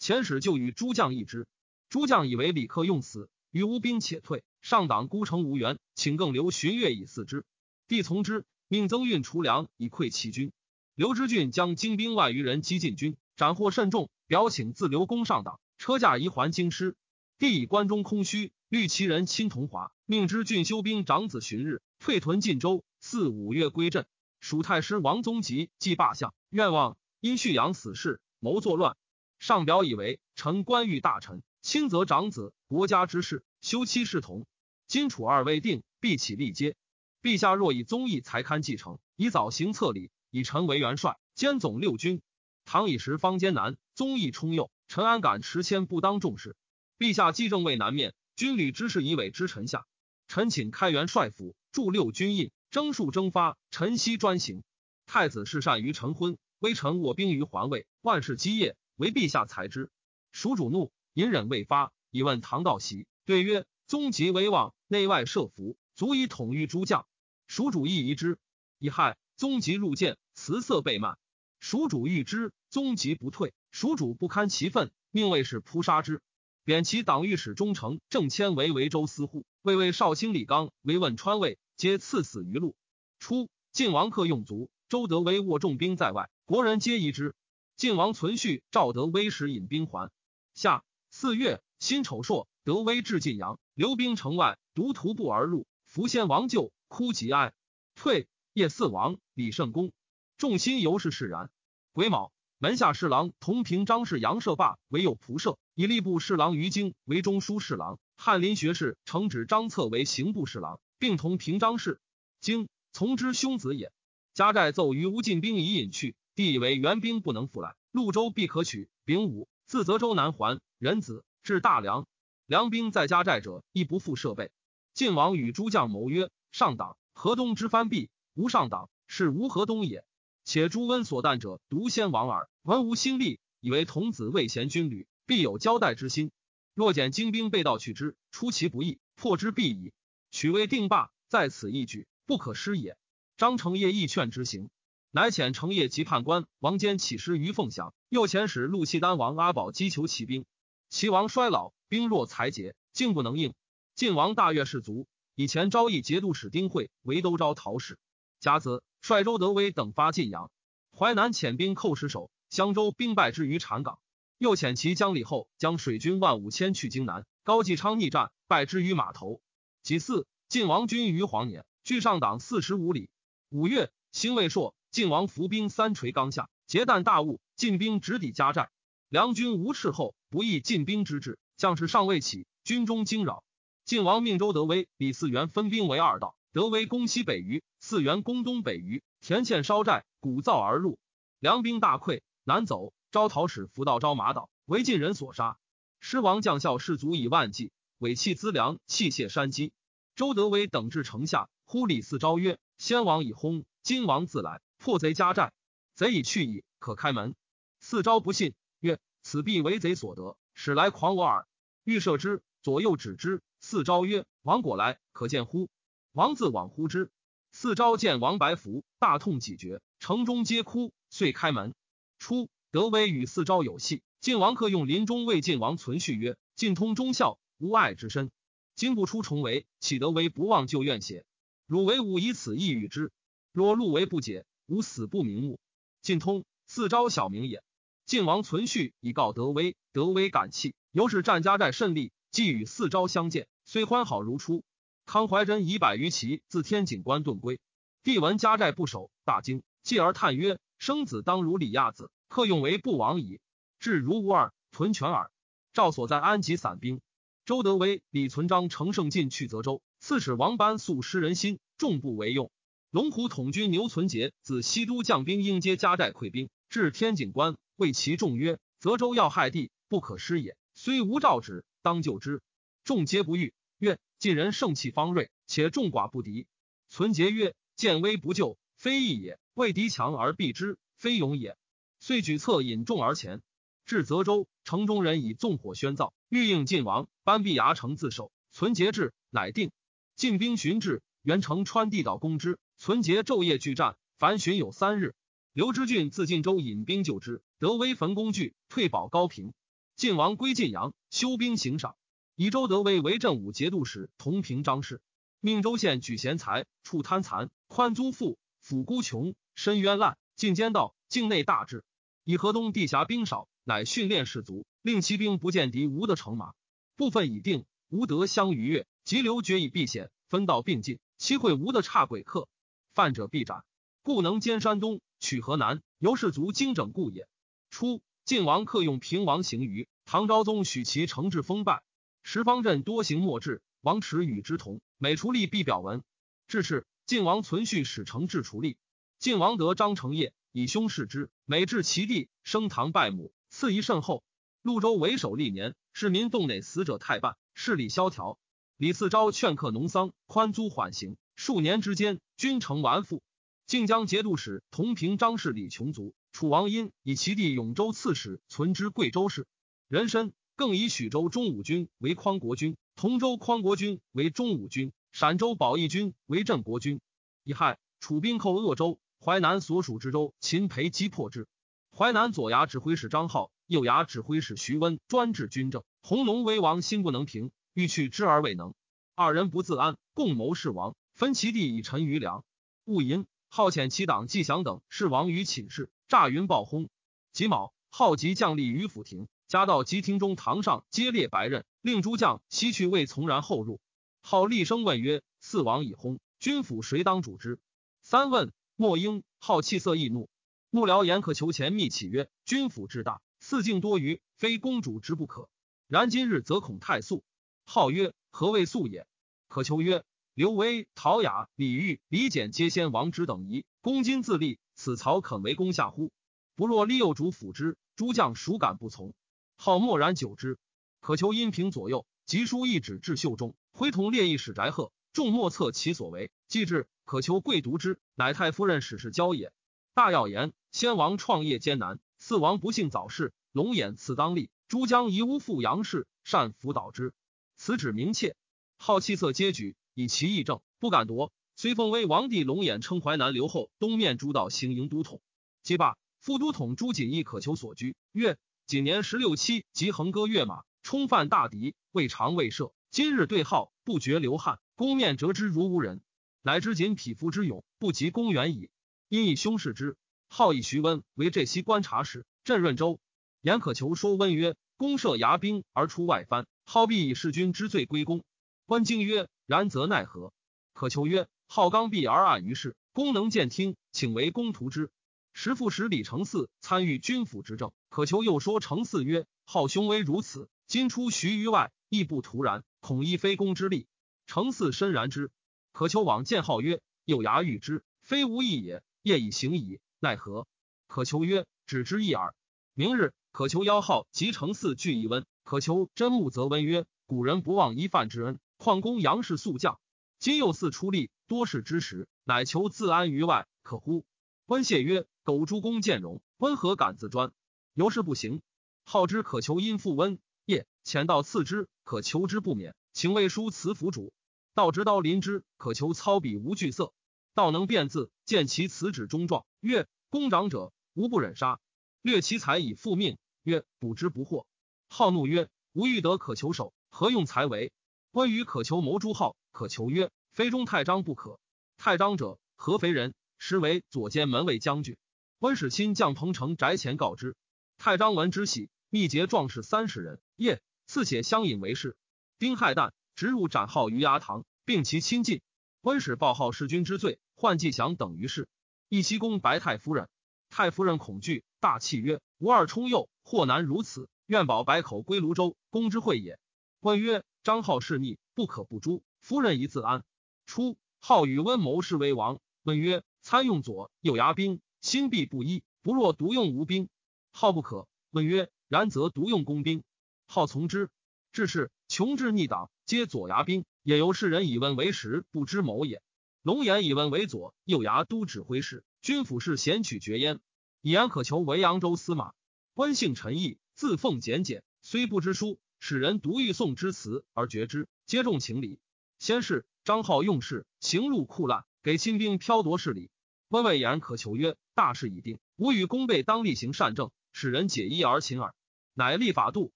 [0.00, 1.48] 遣使就与诸将议之。
[1.88, 4.44] 诸将以为李克用死，与吴兵且退。
[4.60, 7.44] 上党孤城无援，请更留巡阅以伺之。
[7.88, 10.52] 帝从之，命增运除粮以馈其军。
[10.94, 15.60] 刘知俊将精兵万余人击进军，斩获甚众，表请自留攻上党。
[15.78, 16.96] 车驾移还京师。
[17.38, 22.84] 帝以关中空虚，虑其人亲同华，命知俊修兵长子旬日退屯晋州。
[23.00, 24.06] 四五月归镇。
[24.40, 28.96] 蜀太师王宗吉即罢相，愿望因蓄养死事，谋作乱。
[29.38, 34.46] 上表以为臣官遇大臣，亲则长子，国家之事，休戚视同。
[34.86, 36.76] 今楚二未定，必起立接。
[37.22, 42.22] 陛下若以宗义才堪继承，以早行策礼，以臣为元帅，兼总六军。
[42.64, 46.56] 唐以时方艰难，宗义充佑，臣安敢持谦不当重视？
[46.98, 49.86] 陛下既正位南面，军旅之事以委之臣下。
[50.28, 54.62] 臣请开元帅府，驻六军印，征戍征发，臣悉专行。
[55.06, 59.90] 太子是善于成婚，微臣卧兵于环卫，万事基业，为陛下裁之。
[60.32, 67.06] 蜀主怒，隐忍未发，以问唐道习，对曰：宗吉威望，内外设伏，足以统御诸将。
[67.46, 68.38] 蜀主亦疑之，
[68.78, 71.18] 以害宗吉入见，辞色被慢。
[71.60, 73.52] 蜀主欲之，宗吉不退。
[73.70, 76.22] 蜀主不堪其愤，命卫士扑杀之。
[76.64, 82.74] 贬其党御史中丞郑谦为维州司户，魏魏少卿李纲为汶川尉，皆赐死于路。
[83.18, 87.34] 初，晋王克用卒，周德威握重兵在外，国人皆疑之。
[87.76, 90.12] 晋王存续，赵德威时引兵还。
[90.54, 96.72] 夏四月，辛丑朔，德威至晋阳，留兵城外，独徒步而入，伏先王救。
[96.86, 97.52] 哭极哀，
[97.96, 98.28] 退。
[98.52, 99.90] 夜四王李圣公，
[100.38, 101.50] 众心由是释然。
[101.92, 112.00] 癸卯，门下侍郎同平张氏杨舍霸为右仆射，以吏部侍郎于京为中书侍郎，翰林学士承旨张策为刑部侍郎，并同平张氏。
[112.40, 113.90] 京从之兄子也。
[114.32, 118.90] 家寨奏于吴进兵已引去，帝以为援兵不能复来，潞州必可取。
[119.06, 122.06] 丙午，自泽州南还，仁子至大梁，
[122.44, 124.50] 梁兵在家寨者亦不复设备。
[124.92, 126.30] 晋王与诸将谋曰。
[126.52, 130.04] 上党河东之藩蔽，无上党是无河东也。
[130.44, 132.50] 且朱温所惮者，独先王耳。
[132.62, 136.30] 文无心力，以为童子未贤军旅，必有交代之心。
[136.74, 139.94] 若减精兵被盗取之，出其不意，破之必矣。
[140.30, 142.98] 取为定霸，在此一举，不可失也。
[143.38, 144.68] 张承业亦劝之行，
[145.16, 150.44] 乃遣成业及判官王坚起师于凤翔，又遣使陆契丹王阿保击求骑兵。
[150.90, 153.54] 齐王衰老，兵弱财竭，竟不能应。
[153.94, 155.08] 晋王大悦士卒。
[155.34, 157.98] 以前昭义节度使丁会为都招讨使，
[158.40, 160.50] 甲子率周德威等发晋阳，
[160.94, 163.98] 淮南遣兵寇石守，襄州兵败之于禅岗。
[164.36, 169.40] 又遣其将李后将水军万五千去荆南，高继昌逆战败之于码头。
[169.82, 173.08] 己巳，晋王军于黄年，距上党四十五里。
[173.48, 178.70] 五月，兴未朔，晋王伏兵三锤冈下，结弹大雾，进兵直抵家寨。
[179.08, 183.44] 梁军无斥候，不意进兵之志，将士尚未起，军中惊扰。
[183.84, 189.02] 晋王命周德威、李嗣源分兵为二道，德威攻西北隅，嗣源攻东北隅。
[189.20, 190.98] 田堑烧寨，鼓噪而入，
[191.38, 192.92] 梁兵大溃，南走。
[193.12, 195.56] 招讨使伏到招马岛，为晋人所杀。
[196.00, 199.72] 狮王将校士卒以万计，尾弃资粮，器械山积。
[200.16, 205.52] 周德威等至城下，呼李嗣昭曰：“先王已薨，今王自来，破贼家寨，
[205.96, 207.34] 贼已去矣，可开门。”
[207.80, 211.48] 四昭不信，曰：“此必为贼所得，使来狂我耳。”
[211.82, 213.42] 欲射之，左右指之。
[213.58, 215.68] 四昭曰：“王果来，可见乎？”
[216.14, 217.10] 王自往乎之。
[217.50, 221.74] 四昭见王白服，大痛几绝，城中皆哭，遂开门。
[222.20, 228.30] 初，德威与四昭有隙，晋王克用临终为晋王存续曰：“晋通忠孝，无爱之身，
[228.76, 231.24] 今不出重围，岂德威不忘旧怨邪？
[231.66, 233.10] 汝为吾以此意与之。
[233.50, 235.58] 若路为不解，吾死不瞑目。”
[236.02, 237.62] 晋通，四招小名也。
[238.04, 243.48] 晋王存续以告德威，德威感泣，由是战家寨甚利，既与四招相见。
[243.64, 244.62] 虽欢好如初，
[245.06, 247.58] 康怀真以百余骑自天井关遁归。
[248.04, 253.40] 帝闻家寨不守，大惊，继而叹曰：“生子当如李亚子，克用为不亡矣。
[253.80, 255.32] 至如吾二屯全耳。”
[255.74, 257.00] 赵所在安吉散兵。
[257.44, 259.82] 周德威、李存璋乘胜进去泽州。
[259.98, 262.50] 刺史王班素失人心，众不为用。
[262.90, 270.56] 龙虎统军牛存杰自西都将兵应接家寨溃兵，至天井关，谓其众曰：“泽州要害地，不可失也。
[270.74, 272.42] 虽无诏旨，当救之。”
[272.84, 273.52] 众皆不欲。
[273.78, 276.46] 曰：晋人盛气方锐，且众寡不敌。
[276.88, 281.58] 存节曰：见威不救，非义也；为敌强而避之，非勇也。
[281.98, 283.42] 遂举策引众而前，
[283.84, 287.08] 至泽州，城中人以纵火宣造，欲应晋王。
[287.24, 288.30] 班必牙城自守。
[288.52, 289.72] 存节至，乃定。
[290.14, 292.58] 晋兵寻至，元城川地岛攻之。
[292.78, 295.14] 存节昼夜拒战，凡巡有三日。
[295.52, 299.54] 刘知俊自晋州引兵救之，得威焚工具，退保高平。
[299.96, 301.96] 晋王归晋阳，修兵行赏。
[302.34, 305.00] 以周德威为镇武节度使，同平张氏，
[305.40, 311.82] 命州县举贤才，处贪残，宽租赋，抚孤穷，深冤滥，进奸盗，境内大治。
[312.24, 316.52] 以河东地狭兵少，乃训练士卒，令骑兵不见敌，无得乘马。
[316.94, 322.48] 部分已定，无得相逾越，急流决以避险，分道并进，期会无得差鬼客，
[322.96, 323.62] 犯者必斩。
[324.02, 327.28] 故能兼山东，取河南，由士卒精整故也。
[327.68, 331.82] 初，晋王克用平王行于唐昭宗许其惩治封败。
[332.22, 334.80] 十方镇多行莫治，王持与之同。
[334.96, 336.02] 每除吏必表文。
[336.48, 338.76] 至是，晋王存续使承治除吏。
[339.18, 344.24] 晋王得张承业以兄视之，每至其地，升堂拜母，赐仪甚厚。
[344.62, 348.38] 潞州为首历年，市民洞内死者太半，势力萧条。
[348.78, 351.18] 李嗣昭劝客农桑，宽租缓刑。
[351.36, 353.22] 数年之间，君成完复。
[353.66, 359.46] 晋江节度使同平张氏李琼族，楚王因以其弟永州刺史存之贵州市，
[359.86, 360.32] 人参。
[360.56, 367.02] 更以许州中武军为匡国军，同州匡国军为中武军，陕州保义军为镇国军。
[367.44, 371.46] 乙亥，楚兵寇鄂州，淮南所属之州，秦培击破之。
[371.94, 375.84] 淮南左衙指挥使张浩，右衙指挥使徐温专治军政。
[376.02, 378.72] 弘农威王心不能平，欲去之而未能。
[379.14, 382.44] 二人不自安，共谋弑王，分其地以陈余粮。
[382.84, 386.90] 戊寅，号遣其党季祥等弑王于寝室，诈云暴轰。
[387.32, 389.26] 己卯，号集将吏于府庭。
[389.48, 393.80] 家到吉亭中堂上，皆列白刃，令诸将西去，未从然后入。
[394.20, 397.58] 号厉声问曰：“四王已薨，君府谁当主之？”
[398.02, 400.28] 三问莫应，好气色易怒。
[400.68, 405.48] 幕僚言可求前密启曰：“君府之大，四境多余，非公主之不可。
[405.88, 407.24] 然今日则恐太素。”
[407.64, 409.06] 号曰：“何谓素也？”
[409.48, 410.04] 可求曰
[410.36, 416.12] ：“刘威、陶雅、李煜、李简皆先王之等仪，公今自立，此曹肯为公下乎？
[416.56, 419.14] 不若立幼主辅之，诸将孰敢不从？”
[419.56, 420.58] 号默然久之，
[421.00, 426.30] 可求阴平左右，急书一纸至袖中，挥同列议使翟贺，众莫测其所为。
[426.48, 429.54] 既至，可求贵读之，乃太夫人史氏交也。
[429.94, 437.14] 大要言：先王创业艰难，四王不幸早逝，龙眼赐当立，诸将遗乌父杨氏，善辅导之。
[437.56, 438.36] 此旨明切，
[438.76, 441.32] 好气色皆举，以其义正，不敢夺。
[441.56, 445.22] 虽奉威王帝龙眼称淮南留后，东面诸道行营都统。
[445.62, 448.36] 即罢，副都统朱瑾亦可求所居，曰。
[448.66, 452.74] 仅年十六七，即横戈跃马，冲犯大敌，未尝未赦。
[452.90, 456.02] 今日对号，不觉流汗，攻面折之如无人，
[456.42, 458.68] 乃知仅匹夫之勇，不及公远矣。
[459.08, 459.96] 因以兄视之，
[460.28, 463.00] 号以徐温为浙西观察使，镇润州。
[463.40, 468.22] 言可求说温曰：“公设牙兵而出外藩，号必以弑君之罪归公。”
[468.66, 470.32] 温惊曰：“然则奈何？”
[470.74, 474.90] 可求曰：“号刚愎而暗于世，功能见听，请为公图之。”
[475.32, 483.86] 时复使李承嗣参与军府之政，可求又说承嗣曰：“好雄威如此，今出徐于外，亦不徒然，恐亦非公之力。”
[484.26, 485.30] 承嗣深然之。
[485.72, 488.82] 可求往见号曰：“有牙遇之，非无意也。
[489.02, 490.48] 业已行矣，奈何？”
[490.88, 492.34] 可求曰：“只之一耳。”
[492.74, 495.24] 明日，可求邀号及承嗣俱一温。
[495.44, 499.78] 可求真目则温曰：“古人不忘一饭之恩，况公杨氏速将，
[500.18, 504.04] 今又似出力，多事之时，乃求自安于外，可乎？”
[504.46, 505.06] 温谢曰。
[505.24, 507.32] 苟诸公见容，温何敢自专？
[507.74, 508.42] 由是不行。
[508.84, 512.76] 好之可求因复温夜遣道赐之，可求之不免。
[512.92, 514.12] 请魏书辞府主。
[514.54, 516.92] 道执刀临之，可求操笔无惧色。
[517.34, 521.58] 道能辨字，见其辞旨中状，曰：“公长者，无不忍杀。”
[522.00, 524.46] 略其才以复命，曰：“补之不惑。”
[524.88, 527.72] 好怒曰：“吾欲得可求手，何用才为？”
[528.16, 531.38] 关羽可求谋诸号，可求曰：“非中太章不可。
[531.76, 534.96] 太章者，合肥人，实为左监门卫将军。”
[535.38, 537.36] 温使亲将彭城宅前告知，
[537.76, 541.94] 太章闻之喜，密结壮士三十人，夜赐且相引为士。
[542.38, 545.42] 丁亥旦，直入斩号于衙堂，并其亲近。
[545.82, 548.48] 温使报号弑君之罪，换季祥等于是。
[548.88, 550.08] 义熙公白太夫人，
[550.48, 556.38] 太夫人恐惧，大泣曰：“吾二冲幼，或难如此，愿保百口归泸州，公之惠也。”
[556.80, 559.04] 温曰：“张浩是逆，不可不诛。
[559.20, 560.02] 夫人宜自安。”
[560.46, 562.40] 初，号与温谋士为王。
[562.64, 566.88] 问曰：“参用左右牙兵。”心必不一，不若独用吴兵，
[567.30, 567.86] 浩不可。
[568.10, 569.84] 问曰：然则独用工兵，
[570.26, 570.90] 浩从之。
[571.30, 576.02] 至是穷至逆党，皆左牙兵，也由世人以问为实，不知谋也。
[576.42, 580.40] 龙颜以问为左右牙都指挥使，军府事贤取绝焉。
[580.80, 582.32] 以言可求为扬州司马，
[582.74, 588.78] 官姓陈毅，字奉简简，虽不知书，使人独欲诵之词而绝之，皆重情理。
[589.18, 593.10] 先是张浩用事，行路酷滥，给亲兵剽夺势力。
[593.48, 598.54] 温魏言可求曰：“大事已定，吾与公备当力行善政，使人解衣而勤耳。”
[598.92, 599.72] 乃立法度，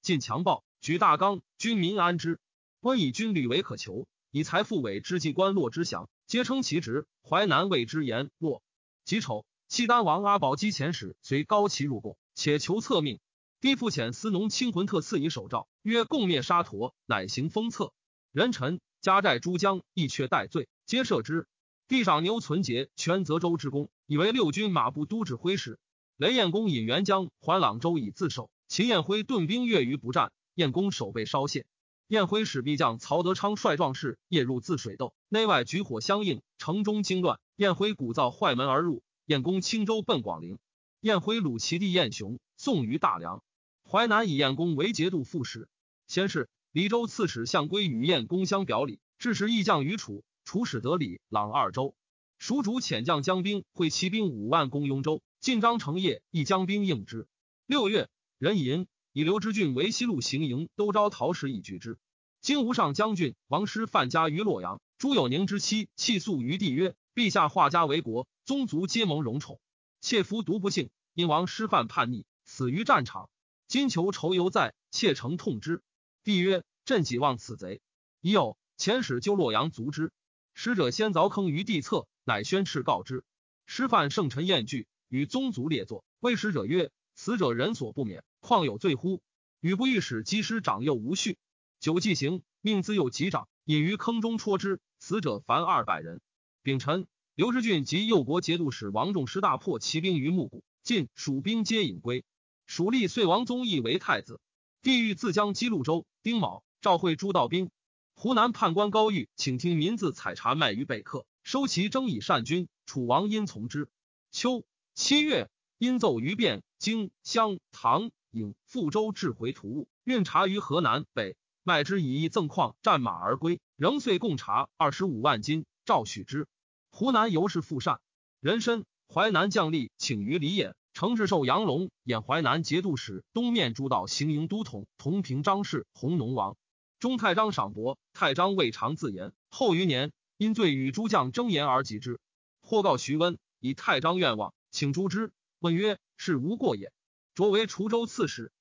[0.00, 2.40] 禁强暴，举大纲，军民安之。
[2.80, 7.06] 温以军旅为可求，以财富委之计官落之祥，皆称其职。
[7.22, 8.62] 淮南谓之言落。
[9.04, 13.20] 己丑，契丹王阿保机遣使随高齐入贡，且求策命。
[13.60, 17.92] 帝复遣司农清魂特赐以手诏，曰：“共灭沙陀，乃行封册。
[18.32, 21.46] 人臣家寨诸将亦却待罪，皆赦之。
[21.86, 25.78] 帝赏牛存节全泽州之功，以为六军马步都指挥使。
[26.16, 28.50] 雷彦公引援将还朗州以自守。
[28.66, 31.66] 秦彦辉顿兵越余不战，彦公守备稍懈。
[32.08, 37.38] 彦辉使必将曹德昌率壮士夜入自水斗，内外举火相应，城中惊乱。
[37.56, 40.58] 彦辉鼓噪坏门而入，彦公轻舟奔广陵。
[41.02, 43.42] 彦辉虏其弟彦雄，送于大梁。
[43.90, 45.68] 淮南以晏公为节度副使。
[46.06, 51.96] 先是，黎州刺史相归与晏公相表里，致使义将于楚，楚使得礼朗二州。
[52.38, 57.26] 蜀主遣将将兵会骑兵五万攻雍州，晋章成业一将兵应之。
[57.66, 61.98] 六月，任寅以刘知俊为西路行营都招陶氏以拒之。
[62.40, 69.58] 金吾上将军王师范家于洛阳，朱有宁之妻弃诉于帝曰：“陛下化家为国，宗族皆蒙荣宠，
[70.00, 73.28] 妾夫独不幸，因王师范叛逆，死于战场。”
[73.70, 75.80] 今求仇犹在，妾诚痛之。
[76.24, 77.80] 帝曰：“朕几望此贼？”
[78.20, 80.10] 已有遣使救洛阳，卒之。
[80.54, 83.22] 使者先凿坑于地侧，乃宣敕告之。
[83.66, 86.04] 师范圣臣厌惧，与宗族列坐。
[86.18, 89.22] 谓使者曰：“死者人所不免，况有罪乎？”
[89.62, 91.38] 与不欲使击师长幼无序。
[91.78, 94.80] 久既行，命自幼及长，隐于坑中戳之。
[94.98, 96.20] 死者凡二百人。
[96.64, 97.06] 丙辰，
[97.36, 102.24] 刘知俊及右国节度使王仲师大破骑兵于木谷，晋蜀兵皆引归。
[102.70, 104.38] 蜀立遂王宗义为太子，
[104.80, 106.06] 帝欲自将击潞州。
[106.22, 107.68] 丁卯，召会诸道兵。
[108.14, 112.68] 湖南判官高玉请听民自采茶卖于北客，收其征以善军。
[112.86, 113.88] 楚王因从之。
[114.30, 114.64] 秋
[114.94, 123.60] 七月，因奏于汴京襄唐颍富州至回途物，运茶于河南北，卖之以义赠矿，战马而归。
[123.74, 126.46] 仍遂贡茶二十五万斤，诏许之。
[126.92, 128.00] 湖南尤是富善。
[128.38, 130.74] 人参淮南将吏请于李衍。
[131.00, 136.58] 承制寿杨龙演淮南节度使，东面诸道行营都统，同平张氏，弘农王。
[136.98, 139.32] 中太章赏伯，太章未尝自言。
[139.48, 142.20] 后余年，因罪与诸将争言而及之。
[142.60, 145.32] 或告徐温，以太章愿望，请诛之。
[145.58, 146.92] 问曰：“是无过也？”
[147.34, 148.52] 擢为滁州刺史，